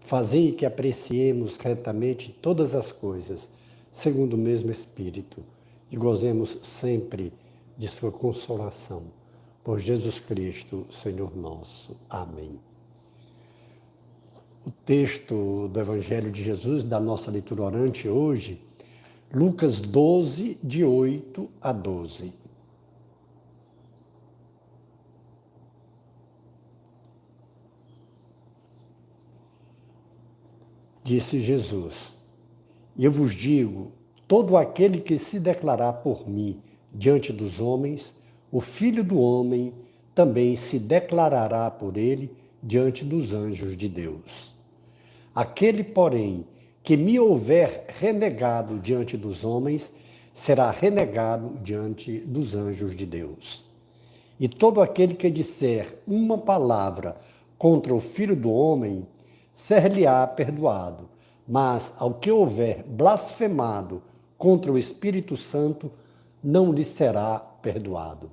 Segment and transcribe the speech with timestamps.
[0.00, 3.48] Fazei que apreciemos retamente todas as coisas,
[3.92, 5.42] segundo o mesmo Espírito,
[5.90, 7.32] e gozemos sempre
[7.76, 9.04] de Sua consolação.
[9.62, 11.96] Por Jesus Cristo, Senhor nosso.
[12.08, 12.58] Amém.
[14.66, 18.60] O texto do Evangelho de Jesus, da nossa leitura orante hoje,
[19.32, 22.39] Lucas 12, de 8 a 12.
[31.10, 32.16] Disse Jesus:
[32.96, 33.90] Eu vos digo:
[34.28, 36.62] todo aquele que se declarar por mim
[36.94, 38.14] diante dos homens,
[38.48, 39.74] o Filho do Homem
[40.14, 42.30] também se declarará por ele
[42.62, 44.54] diante dos anjos de Deus.
[45.34, 46.46] Aquele, porém,
[46.80, 49.92] que me houver renegado diante dos homens,
[50.32, 53.64] será renegado diante dos anjos de Deus.
[54.38, 57.16] E todo aquele que disser uma palavra
[57.58, 59.04] contra o Filho do Homem,
[59.52, 61.08] ser-lhe-á perdoado,
[61.46, 64.02] mas ao que houver blasfemado
[64.38, 65.90] contra o Espírito Santo,
[66.42, 68.30] não lhe será perdoado.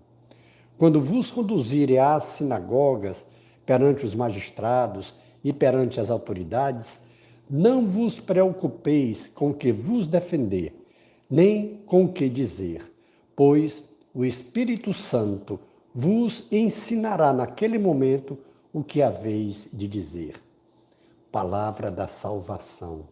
[0.77, 3.25] Quando vos conduzirem às sinagogas,
[3.65, 7.01] perante os magistrados e perante as autoridades,
[7.49, 10.73] não vos preocupeis com o que vos defender,
[11.29, 12.89] nem com o que dizer,
[13.35, 15.59] pois o Espírito Santo
[15.93, 18.37] vos ensinará naquele momento
[18.71, 20.46] o que haveis de dizer
[21.37, 23.09] palavra da salvação.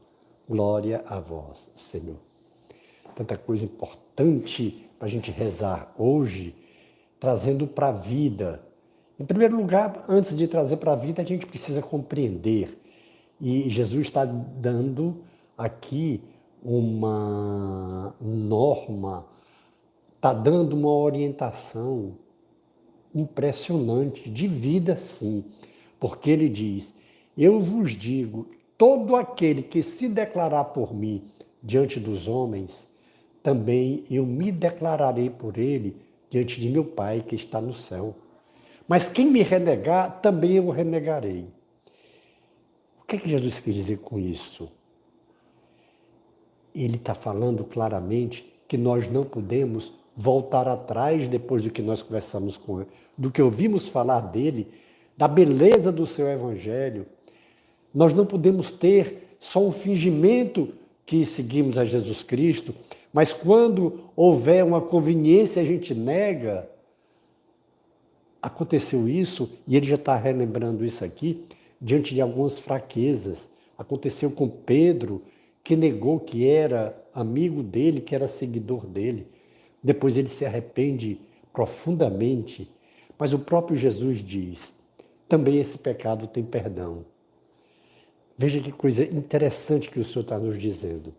[0.49, 2.17] Glória a vós, Senhor.
[3.13, 6.55] Tanta coisa importante para a gente rezar hoje,
[7.19, 8.63] trazendo para a vida.
[9.19, 12.81] Em primeiro lugar, antes de trazer para a vida, a gente precisa compreender.
[13.39, 15.21] E Jesus está dando
[15.55, 16.23] aqui
[16.63, 19.27] uma norma,
[20.15, 22.17] está dando uma orientação
[23.13, 25.45] impressionante de vida, sim,
[25.99, 26.95] porque ele diz:
[27.37, 31.23] eu vos digo: todo aquele que se declarar por mim
[31.61, 32.87] diante dos homens,
[33.41, 35.97] também eu me declararei por ele
[36.29, 38.15] diante de meu Pai que está no céu.
[38.87, 41.47] Mas quem me renegar, também eu o renegarei.
[43.01, 44.69] O que, é que Jesus quer dizer com isso?
[46.73, 52.57] Ele está falando claramente que nós não podemos voltar atrás depois do que nós conversamos
[52.57, 54.67] com ele, do que ouvimos falar dele,
[55.17, 57.05] da beleza do seu evangelho,
[57.95, 60.73] nós não podemos ter só um fingimento
[61.05, 62.75] que seguimos a Jesus Cristo,
[63.13, 66.69] mas quando houver uma conveniência a gente nega.
[68.41, 71.45] Aconteceu isso, e ele já está relembrando isso aqui,
[71.79, 73.49] diante de algumas fraquezas.
[73.77, 75.21] Aconteceu com Pedro,
[75.63, 79.25] que negou que era amigo dele, que era seguidor dele.
[79.81, 81.19] Depois ele se arrepende
[81.53, 82.69] profundamente.
[83.17, 84.75] Mas o próprio Jesus diz:
[85.27, 87.05] também esse pecado tem perdão.
[88.37, 91.13] Veja que coisa interessante que o Senhor está nos dizendo.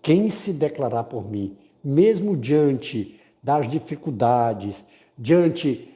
[0.00, 4.84] Quem se declarar por mim, mesmo diante das dificuldades,
[5.18, 5.88] diante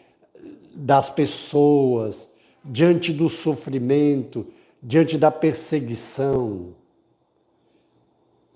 [0.75, 2.29] das pessoas,
[2.65, 4.47] diante do sofrimento,
[4.83, 6.75] diante da perseguição,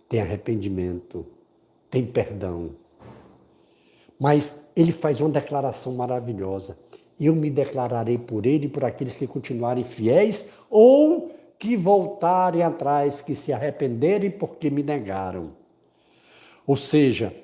[0.09, 1.26] tem arrependimento,
[1.91, 2.71] tem perdão.
[4.19, 6.76] Mas ele faz uma declaração maravilhosa.
[7.19, 11.34] Eu me declararei por ele e por aqueles que continuarem fiéis ou
[11.64, 15.52] que voltarem atrás, que se arrependerem porque me negaram.
[16.66, 17.34] Ou seja,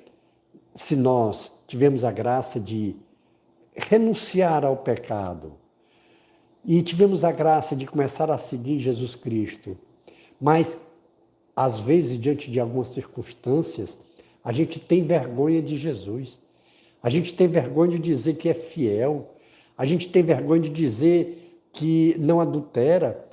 [0.75, 2.95] se nós tivemos a graça de
[3.75, 5.53] renunciar ao pecado
[6.63, 9.75] e tivemos a graça de começar a seguir Jesus Cristo,
[10.39, 10.85] mas
[11.55, 13.97] às vezes, diante de algumas circunstâncias,
[14.43, 16.39] a gente tem vergonha de Jesus.
[17.01, 19.33] A gente tem vergonha de dizer que é fiel.
[19.75, 23.30] A gente tem vergonha de dizer que não adultera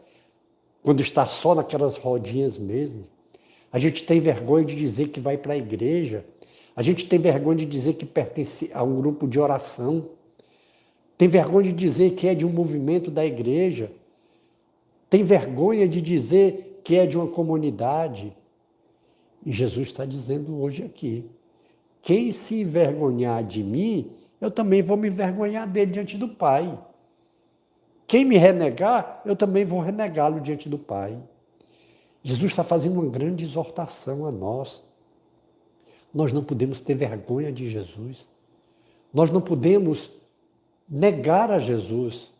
[0.82, 3.04] quando está só naquelas rodinhas mesmo.
[3.72, 6.24] A gente tem vergonha de dizer que vai para a igreja.
[6.74, 10.10] A gente tem vergonha de dizer que pertence a um grupo de oração.
[11.16, 13.90] Tem vergonha de dizer que é de um movimento da igreja.
[15.10, 18.32] Tem vergonha de dizer que é de uma comunidade.
[19.44, 21.24] E Jesus está dizendo hoje aqui:
[22.02, 24.10] quem se envergonhar de mim,
[24.40, 26.78] eu também vou me envergonhar dele diante do Pai.
[28.08, 31.18] Quem me renegar, eu também vou renegá-lo diante do Pai.
[32.24, 34.82] Jesus está fazendo uma grande exortação a nós.
[36.12, 38.26] Nós não podemos ter vergonha de Jesus.
[39.12, 40.10] Nós não podemos
[40.88, 42.30] negar a Jesus.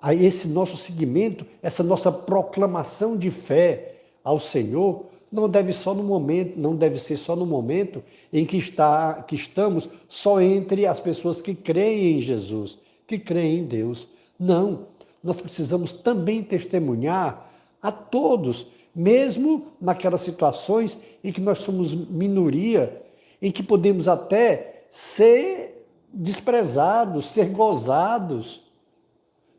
[0.00, 6.02] A esse nosso seguimento, essa nossa proclamação de fé ao Senhor, não deve só no
[6.02, 10.98] momento, não deve ser só no momento em que está que estamos só entre as
[10.98, 14.15] pessoas que creem em Jesus, que creem em Deus.
[14.38, 14.86] Não,
[15.22, 17.50] nós precisamos também testemunhar
[17.80, 23.02] a todos, mesmo naquelas situações em que nós somos minoria,
[23.40, 28.62] em que podemos até ser desprezados, ser gozados.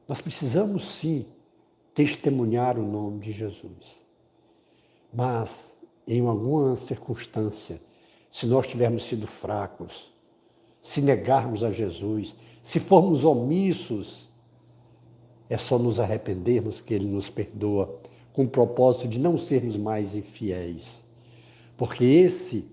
[0.07, 1.25] Nós precisamos sim
[1.94, 4.06] testemunhar o nome de Jesus.
[5.13, 5.75] Mas,
[6.07, 7.81] em alguma circunstância,
[8.30, 10.12] se nós tivermos sido fracos,
[10.81, 14.26] se negarmos a Jesus, se formos omissos,
[15.49, 17.99] é só nos arrependermos que Ele nos perdoa,
[18.33, 21.03] com o propósito de não sermos mais infiéis.
[21.75, 22.67] Porque esse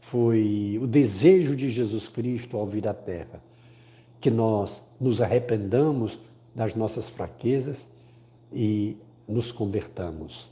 [0.00, 3.42] foi o desejo de Jesus Cristo ao vir à Terra,
[4.20, 6.18] que nós nos arrependamos
[6.54, 7.88] das nossas fraquezas
[8.52, 10.48] e nos convertamos.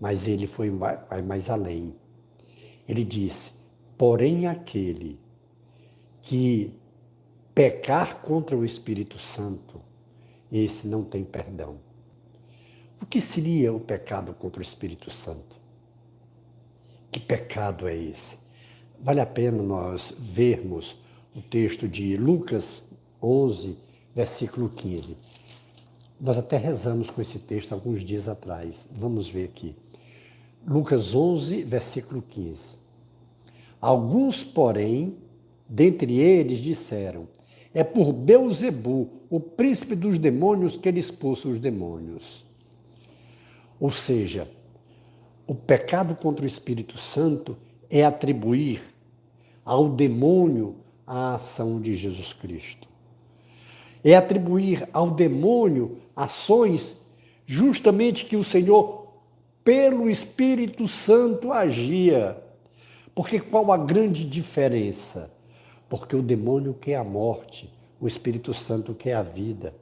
[0.00, 1.94] Mas ele foi vai mais além.
[2.88, 3.52] Ele disse:
[3.96, 5.18] porém aquele
[6.22, 6.72] que
[7.54, 9.80] pecar contra o Espírito Santo,
[10.52, 11.78] esse não tem perdão.
[13.00, 15.56] O que seria o pecado contra o Espírito Santo?
[17.10, 18.38] Que pecado é esse?
[19.00, 20.96] Vale a pena nós vermos
[21.34, 22.86] o texto de Lucas
[23.20, 23.76] 11,
[24.14, 25.16] versículo 15.
[26.20, 28.88] Nós até rezamos com esse texto alguns dias atrás.
[28.92, 29.74] Vamos ver aqui.
[30.66, 32.76] Lucas 11, versículo 15.
[33.80, 35.16] Alguns, porém,
[35.68, 37.26] dentre eles disseram:
[37.74, 42.44] É por Beuzebu, o príncipe dos demônios, que ele expulsa os demônios.
[43.80, 44.48] Ou seja,
[45.46, 47.56] o pecado contra o Espírito Santo
[47.90, 48.82] é atribuir
[49.64, 50.76] ao demônio
[51.06, 52.88] a ação de Jesus Cristo.
[54.04, 56.98] É atribuir ao demônio ações
[57.46, 59.02] justamente que o Senhor
[59.64, 62.36] pelo Espírito Santo agia.
[63.14, 65.30] Porque qual a grande diferença?
[65.92, 69.74] Porque o demônio quer a morte, o Espírito Santo quer a vida.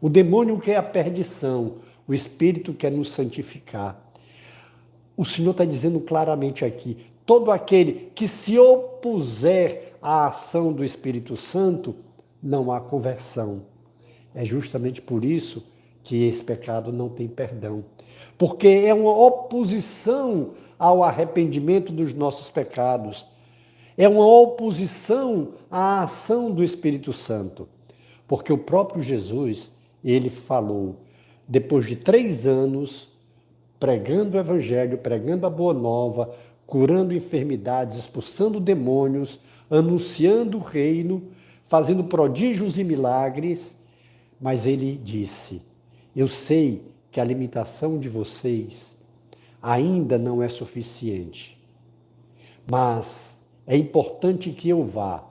[0.00, 1.74] O demônio quer a perdição,
[2.08, 4.02] o Espírito quer nos santificar.
[5.14, 6.96] O Senhor está dizendo claramente aqui:
[7.26, 11.96] todo aquele que se opuser à ação do Espírito Santo,
[12.42, 13.66] não há conversão.
[14.34, 15.62] É justamente por isso
[16.02, 17.84] que esse pecado não tem perdão
[18.42, 23.24] porque é uma oposição ao arrependimento dos nossos pecados.
[23.96, 27.68] É uma oposição à ação do Espírito Santo.
[28.26, 29.70] Porque o próprio Jesus,
[30.02, 30.96] ele falou,
[31.46, 33.08] depois de três anos,
[33.78, 36.34] pregando o Evangelho, pregando a Boa Nova,
[36.66, 41.22] curando enfermidades, expulsando demônios, anunciando o reino,
[41.66, 43.76] fazendo prodígios e milagres,
[44.40, 45.62] mas ele disse:
[46.16, 48.96] Eu sei que a limitação de vocês
[49.60, 51.60] ainda não é suficiente.
[52.70, 55.24] Mas é importante que eu vá,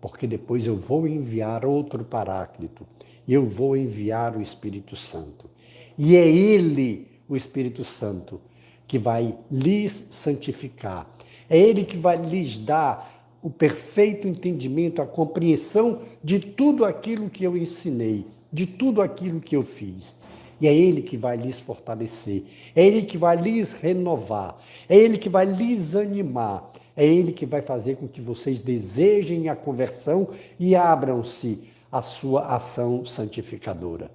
[0.00, 2.86] porque depois eu vou enviar outro Paráclito,
[3.26, 5.50] eu vou enviar o Espírito Santo.
[5.96, 8.40] E é Ele, o Espírito Santo,
[8.86, 11.08] que vai lhes santificar.
[11.48, 17.44] É Ele que vai lhes dar o perfeito entendimento, a compreensão de tudo aquilo que
[17.44, 20.16] eu ensinei, de tudo aquilo que eu fiz.
[20.60, 22.42] E é Ele que vai lhes fortalecer,
[22.74, 24.58] é Ele que vai lhes renovar,
[24.88, 29.48] é Ele que vai lhes animar, é Ele que vai fazer com que vocês desejem
[29.48, 31.60] a conversão e abram-se
[31.92, 34.10] à sua ação santificadora.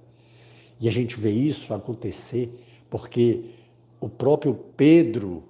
[0.78, 2.50] E a gente vê isso acontecer
[2.90, 3.46] porque
[3.98, 5.44] o próprio Pedro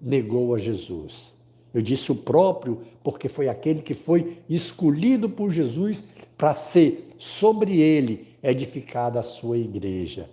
[0.00, 1.32] negou a Jesus.
[1.72, 6.04] Eu disse o próprio porque foi aquele que foi escolhido por Jesus
[6.36, 10.28] para ser sobre ele edificada a sua igreja.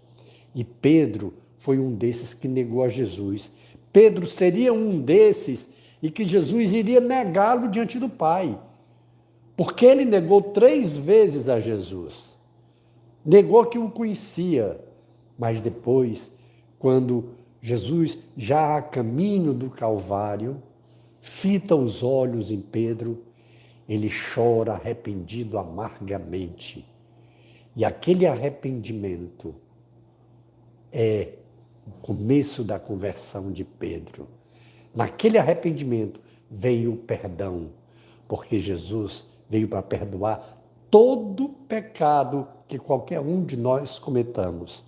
[0.56, 3.52] E Pedro foi um desses que negou a Jesus.
[3.94, 8.60] Pedro seria um desses e que Jesus iria negá-lo diante do Pai.
[9.56, 12.38] Porque ele negou três vezes a Jesus.
[13.26, 14.80] Negou que o conhecia,
[15.38, 16.32] mas depois,
[16.78, 20.62] quando Jesus, já a caminho do Calvário,
[21.20, 23.24] fita os olhos em Pedro,
[23.90, 26.86] ele chora arrependido amargamente.
[27.76, 29.56] E aquele arrependimento
[30.92, 31.34] é
[31.86, 34.28] o começo da conversão de Pedro.
[34.96, 37.70] Naquele arrependimento veio o perdão,
[38.28, 40.58] porque Jesus veio para perdoar
[40.90, 44.84] todo pecado que qualquer um de nós cometamos,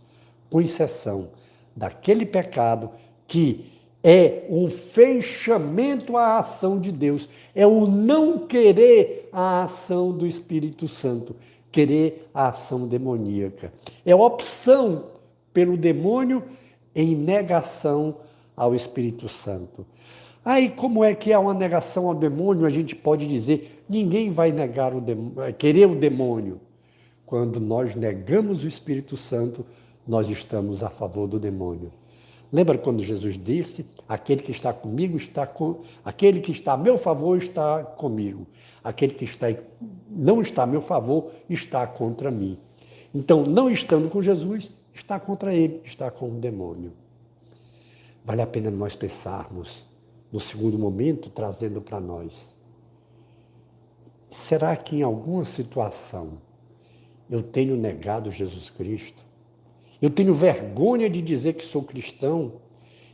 [0.49, 1.29] com exceção
[1.75, 2.89] daquele pecado
[3.27, 3.71] que
[4.03, 10.87] é um fechamento à ação de Deus, é o não querer a ação do Espírito
[10.87, 11.35] Santo,
[11.71, 13.73] querer a ação demoníaca.
[14.05, 15.05] É opção
[15.53, 16.43] pelo demônio
[16.95, 18.17] em negação
[18.59, 19.85] ao Espírito Santo.
[20.43, 22.65] Aí, como é que é uma negação ao demônio?
[22.65, 26.59] A gente pode dizer: ninguém vai negar o demônio, querer o demônio.
[27.25, 29.65] Quando nós negamos o Espírito Santo,
[30.05, 31.91] nós estamos a favor do demônio.
[32.51, 35.81] Lembra quando Jesus disse: Aquele que está comigo está com.
[36.03, 38.45] Aquele que está a meu favor está comigo.
[38.83, 39.47] Aquele que está,
[40.09, 42.57] não está a meu favor está contra mim.
[43.13, 46.91] Então, não estando com Jesus, está contra ele, está com o demônio.
[48.29, 49.83] Vale a pena nós pensarmos,
[50.31, 52.55] no segundo momento, trazendo para nós.
[54.29, 56.33] Será que em alguma situação
[57.27, 59.19] eu tenho negado Jesus Cristo?
[59.99, 62.61] Eu tenho vergonha de dizer que sou cristão.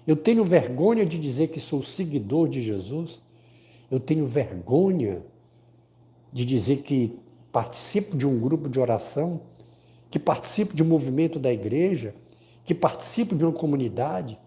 [0.05, 3.21] Eu tenho vergonha de dizer que sou seguidor de Jesus.
[3.89, 5.25] Eu tenho vergonha
[6.33, 7.17] de dizer que
[7.53, 9.39] participo de um grupo de oração,
[10.11, 12.13] que participo de um movimento da igreja,
[12.65, 14.37] que participo de uma comunidade.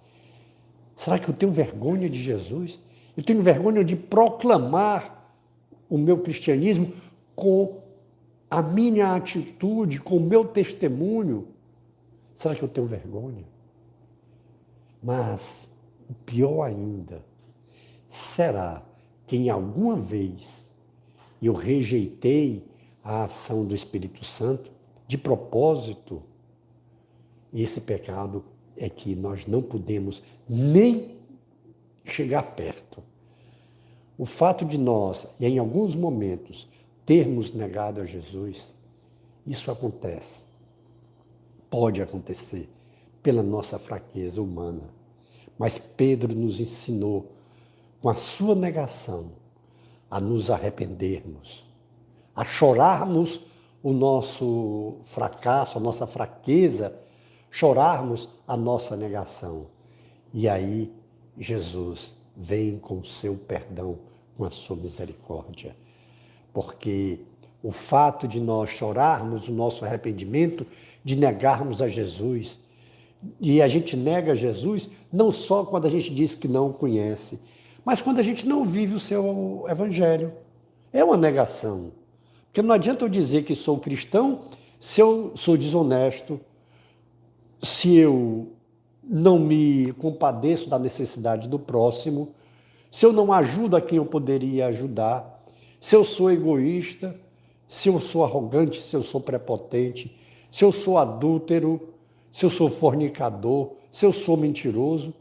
[0.98, 2.78] Será que eu tenho vergonha de Jesus?
[3.16, 5.32] Eu tenho vergonha de proclamar
[5.88, 6.92] o meu cristianismo
[7.34, 7.78] com
[8.50, 11.48] a minha atitude, com o meu testemunho
[12.38, 13.44] Será que eu tenho vergonha?
[15.02, 15.68] Mas
[16.08, 17.20] o pior ainda,
[18.06, 18.80] será
[19.26, 20.72] que em alguma vez
[21.42, 22.64] eu rejeitei
[23.02, 24.70] a ação do Espírito Santo
[25.04, 26.22] de propósito?
[27.52, 28.44] Esse pecado
[28.78, 31.16] é que nós não podemos nem
[32.04, 33.02] chegar perto.
[34.16, 36.68] O fato de nós, em alguns momentos,
[37.04, 38.74] termos negado a Jesus,
[39.46, 40.48] isso acontece
[41.70, 42.68] pode acontecer
[43.22, 44.82] pela nossa fraqueza humana.
[45.58, 47.32] Mas Pedro nos ensinou,
[48.00, 49.32] com a sua negação,
[50.10, 51.64] a nos arrependermos,
[52.34, 53.40] a chorarmos
[53.82, 56.94] o nosso fracasso, a nossa fraqueza,
[57.50, 59.66] chorarmos a nossa negação.
[60.32, 60.92] E aí
[61.38, 63.98] Jesus vem com o seu perdão,
[64.36, 65.74] com a sua misericórdia.
[66.52, 67.20] Porque
[67.62, 70.66] o fato de nós chorarmos o nosso arrependimento
[71.04, 72.58] de negarmos a Jesus.
[73.40, 77.40] E a gente nega Jesus não só quando a gente diz que não o conhece,
[77.84, 80.32] mas quando a gente não vive o seu evangelho.
[80.92, 81.92] É uma negação.
[82.46, 84.40] Porque não adianta eu dizer que sou cristão
[84.78, 86.40] se eu sou desonesto,
[87.62, 88.52] se eu
[89.02, 92.34] não me compadeço da necessidade do próximo,
[92.90, 95.44] se eu não ajudo a quem eu poderia ajudar,
[95.80, 97.18] se eu sou egoísta,
[97.68, 100.16] se eu sou arrogante, se eu sou prepotente,
[100.50, 101.94] se eu sou adúltero,
[102.32, 105.14] se eu sou fornicador, se eu sou mentiroso,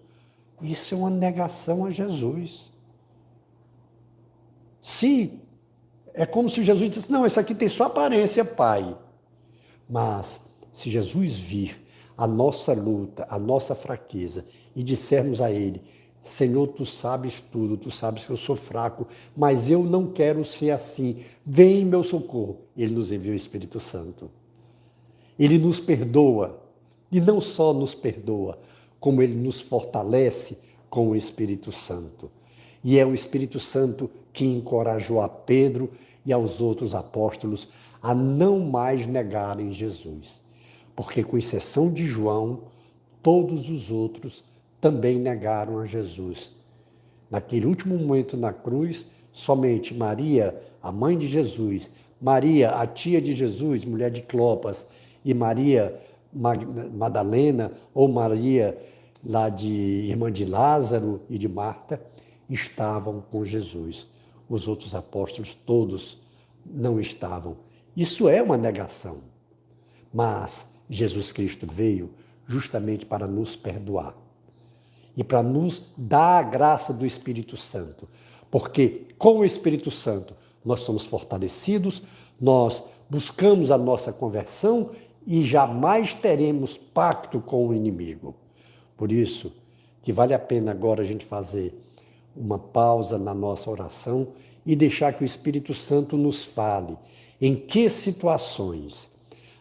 [0.62, 2.72] isso é uma negação a Jesus.
[4.82, 5.40] Se
[6.14, 8.98] é como se Jesus dissesse: Não, isso aqui tem sua aparência, Pai.
[9.90, 10.42] Mas
[10.72, 11.87] se Jesus vir
[12.18, 14.46] a nossa luta, a nossa fraqueza
[14.76, 15.82] e dissermos a Ele:
[16.22, 20.72] Senhor, tu sabes tudo, tu sabes que eu sou fraco, mas eu não quero ser
[20.72, 21.24] assim.
[21.46, 22.58] Vem em meu socorro.
[22.76, 24.30] Ele nos envia o Espírito Santo.
[25.38, 26.60] Ele nos perdoa.
[27.10, 28.60] E não só nos perdoa,
[29.00, 30.60] como ele nos fortalece
[30.90, 32.30] com o Espírito Santo.
[32.84, 35.90] E é o Espírito Santo que encorajou a Pedro
[36.26, 37.70] e aos outros apóstolos
[38.02, 40.42] a não mais negarem Jesus.
[40.98, 42.64] Porque, com exceção de João,
[43.22, 44.44] todos os outros
[44.82, 46.52] também negaram a Jesus.
[47.30, 53.36] Naquele último momento na cruz, somente Maria, a mãe de Jesus, Maria, a tia de
[53.36, 54.88] Jesus, mulher de Clopas,
[55.24, 56.02] e Maria
[56.34, 58.76] Madalena ou Maria
[59.24, 62.02] lá de irmã de Lázaro e de Marta
[62.50, 64.08] estavam com Jesus.
[64.50, 66.20] Os outros apóstolos todos
[66.66, 67.58] não estavam.
[67.96, 69.18] Isso é uma negação.
[70.12, 72.12] Mas Jesus Cristo veio
[72.46, 74.16] justamente para nos perdoar
[75.16, 78.08] e para nos dar a graça do Espírito Santo.
[78.50, 82.04] Porque com o Espírito Santo nós somos fortalecidos,
[82.40, 84.92] nós buscamos a nossa conversão
[85.26, 88.36] e jamais teremos pacto com o inimigo.
[88.96, 89.52] Por isso
[90.02, 91.74] que vale a pena agora a gente fazer
[92.36, 94.30] uma pausa na nossa oração
[94.66, 96.98] e deixar que o Espírito Santo nos fale
[97.42, 99.10] em que situações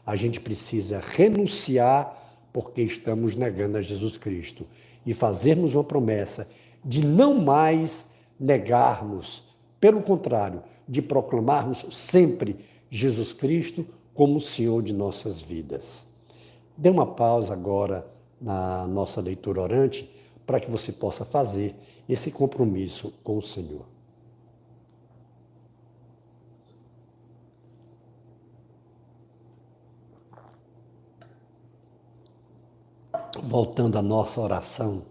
[0.06, 2.22] a gente precisa renunciar
[2.52, 4.64] porque estamos negando a Jesus Cristo
[5.04, 6.48] e fazermos uma promessa
[6.84, 8.08] de não mais
[8.38, 9.42] negarmos,
[9.80, 12.56] pelo contrário, de proclamarmos sempre
[12.88, 13.84] Jesus Cristo
[14.14, 16.06] como Senhor de nossas vidas.
[16.76, 18.06] Dê uma pausa agora
[18.40, 20.08] na nossa leitura orante
[20.46, 21.74] para que você possa fazer
[22.08, 23.95] esse compromisso com o Senhor.
[33.42, 35.02] Voltando à nossa oração,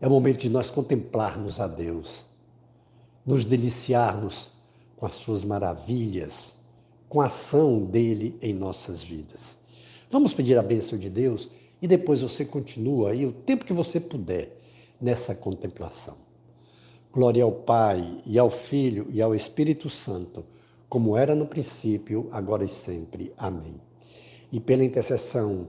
[0.00, 2.24] é o momento de nós contemplarmos a Deus,
[3.26, 4.50] nos deliciarmos
[4.96, 6.56] com as suas maravilhas,
[7.08, 9.58] com a ação dele em nossas vidas.
[10.10, 11.50] Vamos pedir a bênção de Deus
[11.82, 14.56] e depois você continua aí o tempo que você puder
[15.00, 16.16] nessa contemplação.
[17.12, 20.44] Glória ao Pai, e ao Filho, e ao Espírito Santo,
[20.88, 23.32] como era no princípio, agora e sempre.
[23.36, 23.74] Amém.
[24.52, 25.68] E pela intercessão